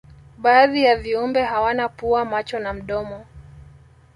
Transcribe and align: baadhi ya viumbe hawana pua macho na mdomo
baadhi 0.37 0.83
ya 0.83 0.95
viumbe 0.95 1.41
hawana 1.41 1.89
pua 1.89 2.25
macho 2.25 2.59
na 2.59 2.73
mdomo 2.73 3.25